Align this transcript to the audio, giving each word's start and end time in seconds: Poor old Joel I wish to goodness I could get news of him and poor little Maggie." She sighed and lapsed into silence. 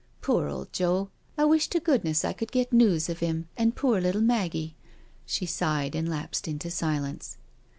Poor 0.19 0.47
old 0.47 0.73
Joel 0.73 1.11
I 1.37 1.45
wish 1.45 1.67
to 1.67 1.79
goodness 1.79 2.25
I 2.25 2.33
could 2.33 2.51
get 2.51 2.73
news 2.73 3.07
of 3.07 3.19
him 3.19 3.47
and 3.55 3.75
poor 3.75 4.01
little 4.01 4.19
Maggie." 4.19 4.75
She 5.27 5.45
sighed 5.45 5.93
and 5.93 6.09
lapsed 6.09 6.47
into 6.47 6.71
silence. 6.71 7.37